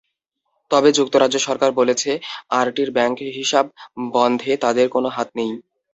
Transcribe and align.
তবে 0.71 0.89
যুক্তরাজ্য 0.97 1.37
সরকার 1.47 1.69
বলেছে, 1.79 2.11
আরটির 2.59 2.89
ব্যাংক 2.91 3.17
হিসাব 3.37 3.65
বন্ধে 4.13 4.51
তাদের 4.63 4.87
কোনো 4.95 5.07
হাত 5.15 5.29
নেই। 5.37 5.51